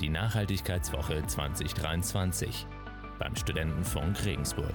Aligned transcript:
Die 0.00 0.10
Nachhaltigkeitswoche 0.10 1.26
2023 1.26 2.66
beim 3.18 3.34
Studentenfunk 3.34 4.26
Regensburg. 4.26 4.74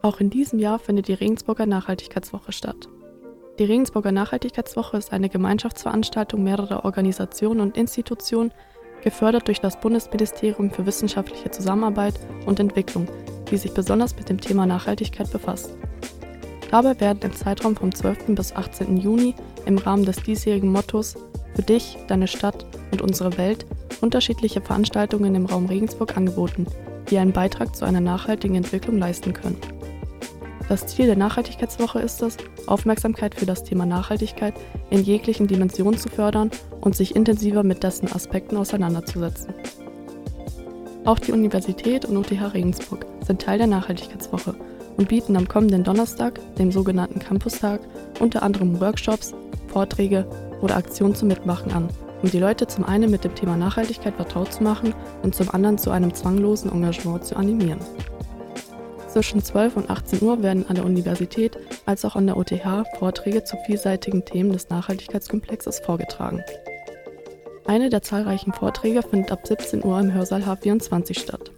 Auch 0.00 0.20
in 0.20 0.30
diesem 0.30 0.60
Jahr 0.60 0.78
findet 0.78 1.08
die 1.08 1.14
Regensburger 1.14 1.66
Nachhaltigkeitswoche 1.66 2.52
statt. 2.52 2.88
Die 3.58 3.64
Regensburger 3.64 4.12
Nachhaltigkeitswoche 4.12 4.96
ist 4.96 5.12
eine 5.12 5.28
Gemeinschaftsveranstaltung 5.28 6.44
mehrerer 6.44 6.84
Organisationen 6.84 7.60
und 7.60 7.76
Institutionen, 7.76 8.52
gefördert 9.04 9.46
durch 9.46 9.60
das 9.60 9.78
Bundesministerium 9.78 10.70
für 10.70 10.86
wissenschaftliche 10.86 11.50
Zusammenarbeit 11.50 12.18
und 12.46 12.58
Entwicklung, 12.58 13.06
die 13.50 13.56
sich 13.56 13.72
besonders 13.72 14.16
mit 14.16 14.28
dem 14.28 14.40
Thema 14.40 14.66
Nachhaltigkeit 14.66 15.30
befasst. 15.30 15.70
Dabei 16.70 16.98
werden 17.00 17.20
im 17.22 17.36
Zeitraum 17.36 17.76
vom 17.76 17.94
12. 17.94 18.34
bis 18.34 18.52
18. 18.52 18.96
Juni 18.96 19.34
im 19.66 19.78
Rahmen 19.78 20.04
des 20.04 20.16
diesjährigen 20.16 20.72
Mottos 20.72 21.14
Für 21.54 21.62
dich, 21.62 21.96
deine 22.08 22.26
Stadt 22.26 22.66
und 22.90 23.00
unsere 23.00 23.38
Welt 23.38 23.64
unterschiedliche 24.00 24.60
Veranstaltungen 24.60 25.36
im 25.36 25.46
Raum 25.46 25.66
Regensburg 25.66 26.16
angeboten, 26.16 26.66
die 27.10 27.18
einen 27.18 27.32
Beitrag 27.32 27.76
zu 27.76 27.84
einer 27.84 28.00
nachhaltigen 28.00 28.56
Entwicklung 28.56 28.98
leisten 28.98 29.32
können. 29.32 29.56
Das 30.68 30.86
Ziel 30.86 31.06
der 31.06 31.16
Nachhaltigkeitswoche 31.16 31.98
ist 31.98 32.22
es, 32.22 32.38
Aufmerksamkeit 32.66 33.34
für 33.34 33.44
das 33.44 33.64
Thema 33.64 33.84
Nachhaltigkeit 33.84 34.54
in 34.88 35.02
jeglichen 35.02 35.46
Dimensionen 35.46 35.98
zu 35.98 36.08
fördern 36.08 36.50
und 36.80 36.96
sich 36.96 37.14
intensiver 37.14 37.62
mit 37.62 37.82
dessen 37.82 38.10
Aspekten 38.10 38.56
auseinanderzusetzen. 38.56 39.52
Auch 41.04 41.18
die 41.18 41.32
Universität 41.32 42.06
und 42.06 42.16
UTH 42.16 42.54
Regensburg 42.54 43.04
sind 43.26 43.42
Teil 43.42 43.58
der 43.58 43.66
Nachhaltigkeitswoche 43.66 44.54
und 44.96 45.08
bieten 45.08 45.36
am 45.36 45.46
kommenden 45.46 45.84
Donnerstag, 45.84 46.40
dem 46.56 46.72
sogenannten 46.72 47.18
Campustag, 47.18 47.80
unter 48.20 48.42
anderem 48.42 48.80
Workshops, 48.80 49.34
Vorträge 49.68 50.26
oder 50.62 50.76
Aktionen 50.76 51.14
zum 51.14 51.28
Mitmachen 51.28 51.72
an, 51.72 51.88
um 52.22 52.30
die 52.30 52.38
Leute 52.38 52.66
zum 52.66 52.84
einen 52.84 53.10
mit 53.10 53.22
dem 53.22 53.34
Thema 53.34 53.58
Nachhaltigkeit 53.58 54.14
vertraut 54.14 54.54
zu 54.54 54.62
machen 54.62 54.94
und 55.22 55.34
zum 55.34 55.50
anderen 55.50 55.76
zu 55.76 55.90
einem 55.90 56.14
zwanglosen 56.14 56.72
Engagement 56.72 57.26
zu 57.26 57.36
animieren. 57.36 57.80
Zwischen 59.14 59.44
12 59.44 59.76
und 59.76 59.90
18 59.90 60.22
Uhr 60.22 60.42
werden 60.42 60.68
an 60.68 60.74
der 60.74 60.84
Universität 60.84 61.56
als 61.86 62.04
auch 62.04 62.16
an 62.16 62.26
der 62.26 62.36
OTH 62.36 62.84
Vorträge 62.98 63.44
zu 63.44 63.56
vielseitigen 63.64 64.24
Themen 64.24 64.52
des 64.52 64.70
Nachhaltigkeitskomplexes 64.70 65.78
vorgetragen. 65.78 66.42
Eine 67.64 67.90
der 67.90 68.02
zahlreichen 68.02 68.52
Vorträge 68.52 69.04
findet 69.04 69.30
ab 69.30 69.46
17 69.46 69.84
Uhr 69.84 70.00
im 70.00 70.12
Hörsaal 70.12 70.42
H24 70.42 71.16
statt. 71.16 71.52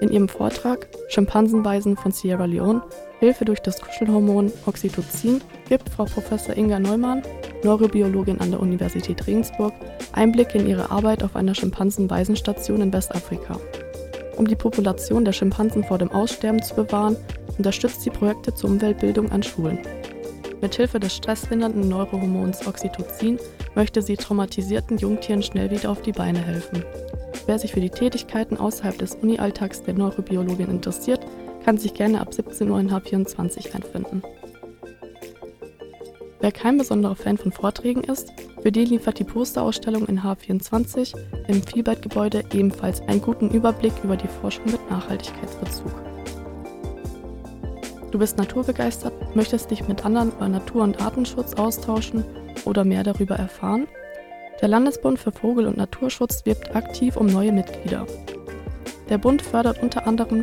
In 0.00 0.10
ihrem 0.10 0.28
Vortrag 0.28 0.88
Schimpansenweisen 1.10 1.96
von 1.96 2.10
Sierra 2.10 2.46
Leone 2.46 2.82
Hilfe 3.20 3.44
durch 3.44 3.60
das 3.60 3.80
Kuschelhormon 3.80 4.50
Oxytocin 4.66 5.42
gibt 5.68 5.90
Frau 5.90 6.06
Prof. 6.06 6.48
Inga 6.56 6.80
Neumann, 6.80 7.22
Neurobiologin 7.62 8.40
an 8.40 8.50
der 8.50 8.58
Universität 8.58 9.28
Regensburg, 9.28 9.74
Einblicke 10.10 10.58
in 10.58 10.66
ihre 10.66 10.90
Arbeit 10.90 11.22
auf 11.22 11.36
einer 11.36 11.54
Schimpansenwaisenstation 11.54 12.80
in 12.80 12.92
Westafrika. 12.92 13.60
Um 14.40 14.48
die 14.48 14.56
Population 14.56 15.26
der 15.26 15.34
Schimpansen 15.34 15.84
vor 15.84 15.98
dem 15.98 16.10
Aussterben 16.10 16.62
zu 16.62 16.74
bewahren, 16.74 17.14
unterstützt 17.58 18.00
sie 18.00 18.08
Projekte 18.08 18.54
zur 18.54 18.70
Umweltbildung 18.70 19.30
an 19.30 19.42
Schulen. 19.42 19.78
Mithilfe 20.62 20.98
des 20.98 21.14
stresslindernden 21.14 21.86
Neurohormons 21.86 22.66
Oxytocin 22.66 23.38
möchte 23.74 24.00
sie 24.00 24.16
traumatisierten 24.16 24.96
Jungtieren 24.96 25.42
schnell 25.42 25.70
wieder 25.70 25.90
auf 25.90 26.00
die 26.00 26.12
Beine 26.12 26.38
helfen. 26.38 26.82
Wer 27.44 27.58
sich 27.58 27.72
für 27.72 27.82
die 27.82 27.90
Tätigkeiten 27.90 28.56
außerhalb 28.56 28.96
des 28.96 29.14
Uni-Alltags 29.16 29.82
der 29.82 29.92
Neurobiologin 29.92 30.70
interessiert, 30.70 31.20
kann 31.62 31.76
sich 31.76 31.92
gerne 31.92 32.22
ab 32.22 32.32
17 32.32 32.70
Uhr 32.70 32.80
in 32.80 32.90
H24 32.90 33.74
einfinden. 33.74 34.22
Wer 36.52 36.60
kein 36.60 36.78
besonderer 36.78 37.14
Fan 37.14 37.38
von 37.38 37.52
Vorträgen 37.52 38.02
ist, 38.02 38.32
für 38.60 38.72
die 38.72 38.84
liefert 38.84 39.20
die 39.20 39.24
Posterausstellung 39.24 40.06
in 40.06 40.22
H24 40.22 41.16
im 41.46 41.62
Vielbert-Gebäude 41.62 42.42
ebenfalls 42.52 43.02
einen 43.02 43.22
guten 43.22 43.50
Überblick 43.50 43.92
über 44.02 44.16
die 44.16 44.26
Forschung 44.26 44.64
mit 44.64 44.90
Nachhaltigkeitsbezug. 44.90 45.92
Du 48.10 48.18
bist 48.18 48.36
naturbegeistert, 48.36 49.12
möchtest 49.36 49.70
dich 49.70 49.86
mit 49.86 50.04
anderen 50.04 50.32
über 50.32 50.48
Natur- 50.48 50.82
und 50.82 51.00
Artenschutz 51.00 51.54
austauschen 51.54 52.24
oder 52.64 52.84
mehr 52.84 53.04
darüber 53.04 53.36
erfahren? 53.36 53.86
Der 54.60 54.66
Landesbund 54.66 55.20
für 55.20 55.30
Vogel- 55.30 55.68
und 55.68 55.76
Naturschutz 55.76 56.44
wirbt 56.46 56.74
aktiv 56.74 57.16
um 57.16 57.26
neue 57.26 57.52
Mitglieder. 57.52 58.08
Der 59.08 59.18
Bund 59.18 59.40
fördert 59.40 59.80
unter 59.80 60.04
anderem 60.04 60.42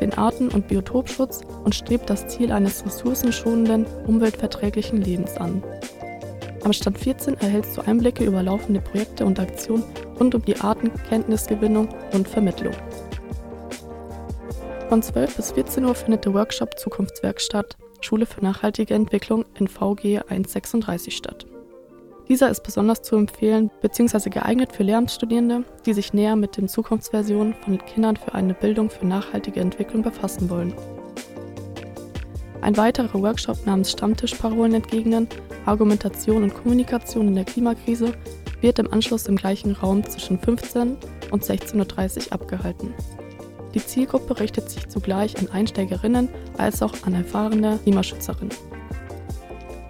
den 0.00 0.14
Arten- 0.14 0.48
und 0.48 0.68
Biotopschutz 0.68 1.40
und 1.64 1.74
strebt 1.74 2.08
das 2.08 2.26
Ziel 2.28 2.52
eines 2.52 2.84
ressourcenschonenden, 2.84 3.86
umweltverträglichen 4.06 5.02
Lebens 5.02 5.36
an. 5.36 5.62
Am 6.64 6.72
Stand 6.72 6.98
14 6.98 7.34
erhältst 7.40 7.76
du 7.76 7.82
Einblicke 7.82 8.24
über 8.24 8.42
laufende 8.42 8.80
Projekte 8.80 9.24
und 9.24 9.38
Aktionen 9.38 9.84
rund 10.18 10.34
um 10.34 10.44
die 10.44 10.56
Artenkenntnisgewinnung 10.56 11.88
und 12.12 12.28
Vermittlung. 12.28 12.74
Von 14.88 15.02
12 15.02 15.36
bis 15.36 15.52
14 15.52 15.84
Uhr 15.84 15.94
findet 15.94 16.24
der 16.24 16.34
Workshop 16.34 16.78
Zukunftswerkstatt 16.78 17.76
Schule 18.00 18.26
für 18.26 18.42
nachhaltige 18.42 18.94
Entwicklung 18.94 19.44
in 19.58 19.68
VG 19.68 20.20
136 20.28 21.16
statt. 21.16 21.46
Dieser 22.28 22.50
ist 22.50 22.62
besonders 22.62 23.02
zu 23.02 23.16
empfehlen 23.16 23.70
bzw. 23.80 24.28
geeignet 24.28 24.72
für 24.72 24.82
Lehramtsstudierende, 24.82 25.64
die 25.86 25.94
sich 25.94 26.12
näher 26.12 26.36
mit 26.36 26.58
den 26.58 26.68
Zukunftsversionen 26.68 27.54
von 27.54 27.78
Kindern 27.78 28.16
für 28.16 28.34
eine 28.34 28.52
Bildung 28.52 28.90
für 28.90 29.06
nachhaltige 29.06 29.60
Entwicklung 29.60 30.02
befassen 30.02 30.50
wollen. 30.50 30.74
Ein 32.60 32.76
weiterer 32.76 33.22
Workshop 33.22 33.64
namens 33.66 33.92
Stammtischparolen 33.92 34.74
entgegnen, 34.74 35.28
Argumentation 35.64 36.42
und 36.42 36.54
Kommunikation 36.54 37.28
in 37.28 37.34
der 37.34 37.44
Klimakrise 37.44 38.12
wird 38.60 38.78
im 38.78 38.92
Anschluss 38.92 39.26
im 39.26 39.36
gleichen 39.36 39.72
Raum 39.72 40.04
zwischen 40.04 40.38
15 40.38 40.96
und 41.30 41.44
16.30 41.44 42.26
Uhr 42.26 42.32
abgehalten. 42.32 42.92
Die 43.74 43.84
Zielgruppe 43.84 44.38
richtet 44.40 44.68
sich 44.68 44.88
zugleich 44.88 45.38
an 45.38 45.48
Einsteigerinnen 45.48 46.28
als 46.58 46.82
auch 46.82 46.94
an 47.04 47.14
erfahrene 47.14 47.78
Klimaschützerinnen. 47.84 48.77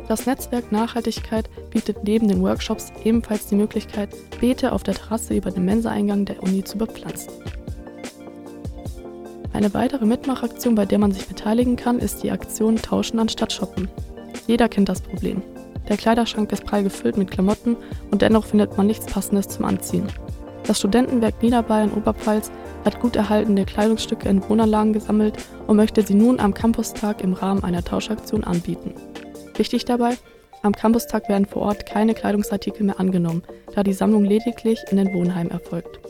Das 0.09 0.25
Netzwerk 0.25 0.73
Nachhaltigkeit 0.73 1.51
bietet 1.69 2.03
neben 2.03 2.29
den 2.29 2.43
Workshops 2.43 2.91
ebenfalls 3.05 3.47
die 3.47 3.57
Möglichkeit, 3.57 4.09
Beete 4.41 4.73
auf 4.73 4.83
der 4.83 4.95
Terrasse 4.95 5.35
über 5.35 5.51
dem 5.51 5.67
Mensaeingang 5.67 6.25
der 6.25 6.43
Uni 6.43 6.65
zu 6.65 6.79
bepflanzen. 6.79 7.31
Eine 9.53 9.75
weitere 9.75 10.07
Mitmachaktion, 10.07 10.75
bei 10.75 10.87
der 10.87 10.99
man 10.99 11.13
sich 11.13 11.27
beteiligen 11.27 11.77
kann, 11.77 11.99
ist 11.99 12.23
die 12.23 12.31
Aktion 12.31 12.77
Tauschen 12.77 13.19
anstatt 13.19 13.53
Shoppen. 13.53 13.89
Jeder 14.47 14.71
kennt 14.71 14.89
das 14.89 15.03
Problem. 15.03 15.43
Der 15.91 15.99
Kleiderschrank 15.99 16.51
ist 16.53 16.65
prall 16.65 16.85
gefüllt 16.85 17.19
mit 17.19 17.31
Klamotten 17.31 17.77
und 18.11 18.23
dennoch 18.23 18.47
findet 18.47 18.79
man 18.79 18.87
nichts 18.87 19.07
Passendes 19.07 19.49
zum 19.49 19.67
Anziehen. 19.67 20.07
Das 20.67 20.79
Studentenwerk 20.79 21.43
Niederbayern 21.43 21.93
Oberpfalz 21.93 22.51
hat 22.85 23.01
gut 23.01 23.17
erhaltene 23.17 23.67
Kleidungsstücke 23.67 24.29
in 24.29 24.47
Wohnanlagen 24.49 24.95
gesammelt 24.95 25.37
und 25.67 25.77
möchte 25.77 26.03
sie 26.03 26.15
nun 26.15 26.41
am 26.41 26.55
Campustag 26.55 27.23
im 27.23 27.35
Rahmen 27.35 27.65
einer 27.65 27.85
Tauschaktion 27.85 28.45
anbieten. 28.45 28.95
Wichtig 29.59 29.85
dabei, 29.85 30.17
am 30.63 30.73
Campustag 30.73 31.29
werden 31.29 31.47
vor 31.47 31.63
Ort 31.63 31.85
keine 31.85 32.15
Kleidungsartikel 32.15 32.85
mehr 32.85 32.99
angenommen, 32.99 33.43
da 33.75 33.83
die 33.83 33.93
Sammlung 33.93 34.25
lediglich 34.25 34.79
in 34.91 34.97
den 34.97 35.13
Wohnheimen 35.13 35.51
erfolgt. 35.51 36.01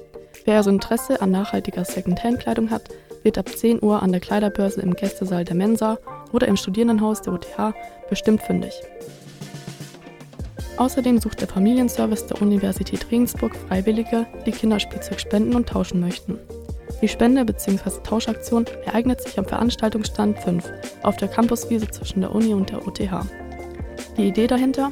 Wer 0.44 0.58
also 0.58 0.70
Interesse 0.70 1.20
an 1.20 1.30
nachhaltiger 1.30 1.84
Secondhand-Kleidung 1.84 2.70
hat, 2.70 2.88
wird 3.22 3.38
ab 3.38 3.48
10 3.48 3.82
Uhr 3.82 4.02
an 4.02 4.12
der 4.12 4.20
Kleiderbörse 4.20 4.80
im 4.80 4.94
Gästesaal 4.94 5.44
der 5.44 5.56
Mensa 5.56 5.98
oder 6.32 6.46
im 6.46 6.56
Studierendenhaus 6.56 7.22
der 7.22 7.32
UTH 7.32 7.74
bestimmt 8.08 8.42
fündig. 8.42 8.72
Außerdem 10.76 11.18
sucht 11.18 11.40
der 11.40 11.48
Familienservice 11.48 12.26
der 12.26 12.40
Universität 12.40 13.10
Regensburg 13.10 13.56
Freiwillige, 13.56 14.26
die 14.46 14.52
Kinderspielzeug 14.52 15.20
spenden 15.20 15.56
und 15.56 15.68
tauschen 15.68 16.00
möchten. 16.00 16.38
Die 17.00 17.08
Spende- 17.08 17.44
bzw. 17.44 18.02
Tauschaktion 18.02 18.66
ereignet 18.84 19.20
sich 19.22 19.38
am 19.38 19.44
Veranstaltungsstand 19.44 20.38
5 20.40 20.68
auf 21.02 21.16
der 21.16 21.28
Campuswiese 21.28 21.88
zwischen 21.88 22.20
der 22.20 22.34
Uni 22.34 22.54
und 22.54 22.70
der 22.70 22.86
UTH. 22.86 23.26
Die 24.16 24.28
Idee 24.28 24.46
dahinter? 24.46 24.90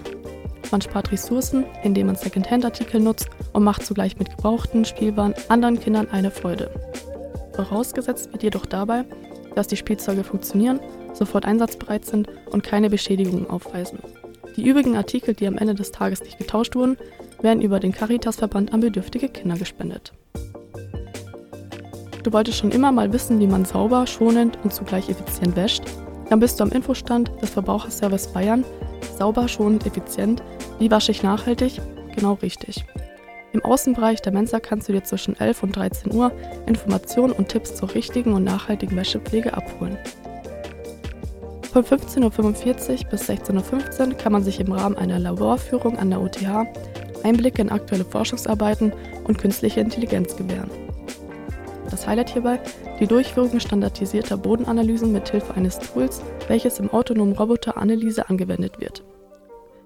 Man 0.71 0.81
spart 0.81 1.13
Ressourcen, 1.13 1.65
indem 1.83 2.07
man 2.07 2.17
Secondhand-Artikel 2.17 3.01
nutzt 3.01 3.29
und 3.53 3.65
macht 3.65 3.85
zugleich 3.85 4.19
mit 4.19 4.31
gebrauchten 4.31 4.85
Spielwaren 4.85 5.35
anderen 5.49 5.81
Kindern 5.81 6.09
eine 6.11 6.31
Freude. 6.31 6.71
Vorausgesetzt 7.55 8.33
wird 8.33 8.43
jedoch 8.43 8.67
dabei, 8.67 9.05
dass 9.55 9.67
die 9.67 9.77
Spielzeuge 9.77 10.25
funktionieren, 10.25 10.81
sofort 11.15 11.47
einsatzbereit 11.47 12.05
sind 12.05 12.29
und 12.51 12.63
keine 12.63 12.91
Beschädigungen 12.91 13.49
aufweisen. 13.49 13.99
Die 14.57 14.67
übrigen 14.67 14.97
Artikel, 14.97 15.35
die 15.35 15.47
am 15.47 15.59
Ende 15.59 15.75
des 15.75 15.91
Tages 15.91 16.23
nicht 16.23 16.39
getauscht 16.39 16.75
wurden, 16.77 16.97
werden 17.41 17.63
über 17.63 17.81
den 17.81 17.93
Caritas-Verband 17.93 18.73
an 18.73 18.81
bedürftige 18.81 19.29
Kinder 19.29 19.57
gespendet. 19.57 20.13
Du 22.27 22.33
wolltest 22.33 22.59
schon 22.59 22.73
immer 22.73 22.91
mal 22.91 23.13
wissen, 23.13 23.39
wie 23.39 23.47
man 23.47 23.65
sauber, 23.65 24.05
schonend 24.05 24.59
und 24.65 24.75
zugleich 24.75 25.09
effizient 25.09 25.55
wäscht? 25.55 25.85
Dann 26.29 26.41
bist 26.41 26.59
du 26.59 26.65
am 26.65 26.73
Infostand 26.73 27.31
des 27.41 27.51
Verbraucherservice 27.51 28.27
Bayern. 28.33 28.65
Sauber, 29.17 29.47
schonend, 29.47 29.87
effizient. 29.87 30.43
Wie 30.81 30.91
wasche 30.91 31.13
ich 31.13 31.23
nachhaltig? 31.23 31.81
Genau 32.17 32.33
richtig. 32.43 32.85
Im 33.53 33.65
Außenbereich 33.65 34.23
der 34.23 34.33
Mensa 34.33 34.59
kannst 34.59 34.89
du 34.89 34.93
dir 34.93 35.05
zwischen 35.05 35.39
11 35.39 35.63
und 35.63 35.77
13 35.77 36.13
Uhr 36.13 36.33
Informationen 36.67 37.33
und 37.33 37.47
Tipps 37.47 37.77
zur 37.77 37.95
richtigen 37.95 38.33
und 38.33 38.43
nachhaltigen 38.43 38.97
Wäschepflege 38.97 39.55
abholen. 39.55 39.97
Von 41.73 41.85
15.45 41.85 43.05
Uhr 43.05 43.11
bis 43.11 43.31
16.15 43.31 44.09
Uhr 44.09 44.15
kann 44.15 44.33
man 44.33 44.43
sich 44.43 44.59
im 44.59 44.73
Rahmen 44.73 44.99
einer 44.99 45.21
Laborführung 45.21 45.97
an 45.97 46.11
der 46.11 46.21
OTH 46.21 46.43
Einblicke 47.23 47.63
in 47.63 47.71
aktuelle 47.71 48.05
Forschungsarbeiten 48.05 48.93
und 49.23 49.39
künstliche 49.39 49.79
Intelligenz 49.79 50.37
gewähren. 50.37 50.86
Das 51.91 52.07
Highlight 52.07 52.31
hierbei 52.31 52.61
die 53.01 53.07
Durchführung 53.07 53.61
standardisierter 53.61 54.37
Bodenanalysen 54.37 55.13
mit 55.13 55.29
Hilfe 55.29 55.55
eines 55.55 55.79
Tools, 55.79 56.23
welches 56.49 56.79
im 56.79 56.91
autonomen 56.91 57.35
Roboter 57.35 57.77
Anneliese 57.77 58.29
angewendet 58.29 58.81
wird. 58.81 59.05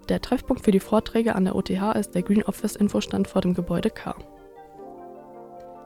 Der 0.08 0.20
Treffpunkt 0.20 0.64
für 0.64 0.72
die 0.72 0.80
Vorträge 0.80 1.34
an 1.34 1.44
der 1.44 1.54
OTH 1.54 1.96
ist 1.96 2.14
der 2.14 2.22
Green 2.22 2.42
Office 2.42 2.76
Infostand 2.76 3.28
vor 3.28 3.42
dem 3.42 3.54
Gebäude 3.54 3.90
K. 3.90 4.14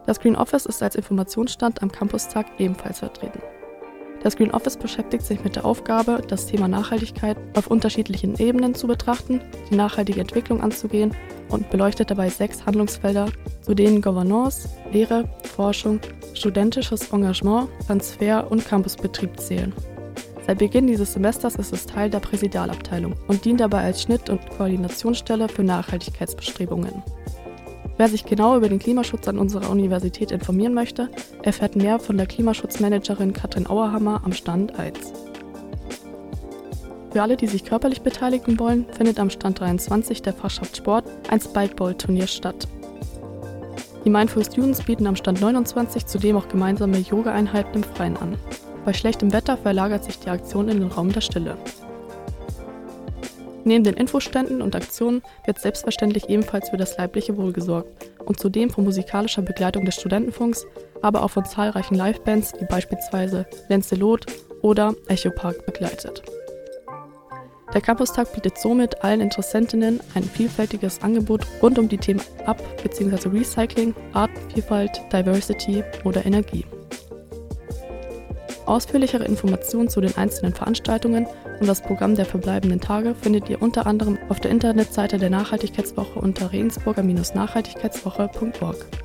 Das 0.06 0.20
Green 0.20 0.36
Office 0.36 0.66
ist 0.66 0.82
als 0.82 0.96
Informationsstand 0.96 1.82
am 1.82 1.90
Campustag 1.90 2.46
ebenfalls 2.58 3.00
vertreten. 3.00 3.40
Das 4.22 4.36
Green 4.36 4.52
Office 4.52 4.76
beschäftigt 4.76 5.24
sich 5.24 5.44
mit 5.44 5.56
der 5.56 5.66
Aufgabe, 5.66 6.22
das 6.26 6.46
Thema 6.46 6.68
Nachhaltigkeit 6.68 7.36
auf 7.56 7.66
unterschiedlichen 7.66 8.38
Ebenen 8.38 8.74
zu 8.74 8.86
betrachten, 8.86 9.40
die 9.70 9.76
nachhaltige 9.76 10.20
Entwicklung 10.20 10.62
anzugehen 10.62 11.14
und 11.48 11.70
beleuchtet 11.70 12.10
dabei 12.10 12.28
sechs 12.28 12.64
Handlungsfelder, 12.66 13.28
zu 13.62 13.74
denen 13.74 14.02
Governance, 14.02 14.68
Lehre, 14.92 15.24
Forschung, 15.54 16.00
studentisches 16.34 17.12
Engagement, 17.12 17.68
Transfer 17.86 18.50
und 18.50 18.66
Campusbetrieb 18.66 19.38
zählen. 19.38 19.72
Seit 20.46 20.58
Beginn 20.58 20.86
dieses 20.86 21.14
Semesters 21.14 21.56
ist 21.56 21.72
es 21.72 21.86
Teil 21.86 22.10
der 22.10 22.20
Präsidialabteilung 22.20 23.14
und 23.28 23.44
dient 23.44 23.60
dabei 23.60 23.82
als 23.84 24.02
Schnitt- 24.02 24.28
und 24.28 24.50
Koordinationsstelle 24.50 25.48
für 25.48 25.62
Nachhaltigkeitsbestrebungen. 25.62 27.02
Wer 27.96 28.08
sich 28.08 28.24
genau 28.24 28.56
über 28.56 28.68
den 28.68 28.80
Klimaschutz 28.80 29.28
an 29.28 29.38
unserer 29.38 29.70
Universität 29.70 30.32
informieren 30.32 30.74
möchte, 30.74 31.08
erfährt 31.42 31.76
mehr 31.76 31.98
von 31.98 32.16
der 32.16 32.26
Klimaschutzmanagerin 32.26 33.32
Katrin 33.32 33.68
Auerhammer 33.68 34.22
am 34.24 34.32
Stand 34.32 34.78
1. 34.78 35.33
Für 37.14 37.22
alle, 37.22 37.36
die 37.36 37.46
sich 37.46 37.64
körperlich 37.64 38.02
beteiligen 38.02 38.58
wollen, 38.58 38.86
findet 38.90 39.20
am 39.20 39.30
Stand 39.30 39.60
23 39.60 40.20
der 40.22 40.32
Fachschaft 40.32 40.76
Sport 40.76 41.04
ein 41.30 41.40
Spikeball-Turnier 41.40 42.26
statt. 42.26 42.66
Die 44.04 44.10
Mindful 44.10 44.44
Students 44.44 44.82
bieten 44.82 45.06
am 45.06 45.14
Stand 45.14 45.40
29 45.40 46.06
zudem 46.06 46.36
auch 46.36 46.48
gemeinsame 46.48 46.98
Yoga-Einheiten 46.98 47.76
im 47.76 47.84
Freien 47.84 48.16
an. 48.16 48.36
Bei 48.84 48.92
schlechtem 48.92 49.32
Wetter 49.32 49.56
verlagert 49.56 50.02
sich 50.02 50.18
die 50.18 50.28
Aktion 50.28 50.68
in 50.68 50.80
den 50.80 50.88
Raum 50.88 51.12
der 51.12 51.20
Stille. 51.20 51.56
Neben 53.62 53.84
den 53.84 53.94
Infoständen 53.94 54.60
und 54.60 54.74
Aktionen 54.74 55.22
wird 55.46 55.60
selbstverständlich 55.60 56.28
ebenfalls 56.28 56.70
für 56.70 56.78
das 56.78 56.98
leibliche 56.98 57.36
Wohl 57.36 57.52
gesorgt 57.52 58.10
und 58.24 58.40
zudem 58.40 58.70
von 58.70 58.82
musikalischer 58.82 59.42
Begleitung 59.42 59.84
des 59.84 59.94
Studentenfunks, 59.94 60.66
aber 61.00 61.22
auch 61.22 61.30
von 61.30 61.44
zahlreichen 61.44 61.94
Livebands 61.94 62.54
wie 62.58 62.64
beispielsweise 62.64 63.46
Lenzelot 63.68 64.26
oder 64.62 64.96
Echo 65.06 65.30
Park 65.30 65.64
begleitet. 65.64 66.24
Der 67.74 67.80
Campustag 67.80 68.32
bietet 68.32 68.56
somit 68.56 69.02
allen 69.02 69.20
Interessentinnen 69.20 69.98
ein 70.14 70.22
vielfältiges 70.22 71.02
Angebot 71.02 71.44
rund 71.60 71.76
um 71.78 71.88
die 71.88 71.98
Themen 71.98 72.22
Ab- 72.46 72.62
bzw. 72.82 73.28
Recycling, 73.28 73.94
Artenvielfalt, 74.12 75.02
Diversity 75.12 75.82
oder 76.04 76.24
Energie. 76.24 76.64
Ausführlichere 78.66 79.24
Informationen 79.24 79.88
zu 79.88 80.00
den 80.00 80.16
einzelnen 80.16 80.54
Veranstaltungen 80.54 81.26
und 81.60 81.66
das 81.66 81.82
Programm 81.82 82.14
der 82.14 82.26
verbleibenden 82.26 82.80
Tage 82.80 83.14
findet 83.14 83.50
ihr 83.50 83.60
unter 83.60 83.86
anderem 83.86 84.18
auf 84.28 84.38
der 84.40 84.52
Internetseite 84.52 85.18
der 85.18 85.30
Nachhaltigkeitswoche 85.30 86.20
unter 86.20 86.52
regensburger-nachhaltigkeitswoche.org. 86.52 89.03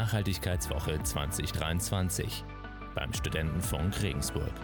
Nachhaltigkeitswoche 0.00 1.02
2023 1.02 2.42
beim 2.94 3.12
Studentenfunk 3.12 4.00
Regensburg. 4.00 4.54